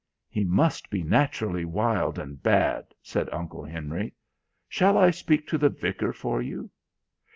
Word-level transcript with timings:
"He 0.31 0.43
must 0.43 0.89
be 0.89 1.03
naturally 1.03 1.63
wild 1.63 2.17
and 2.17 2.41
bad," 2.41 2.87
said 3.03 3.29
Uncle 3.31 3.63
Henry. 3.63 4.15
"Shall 4.67 4.97
I 4.97 5.11
speak 5.11 5.47
to 5.49 5.59
the 5.59 5.69
Vicar 5.69 6.11
for 6.11 6.41
you?" 6.41 6.71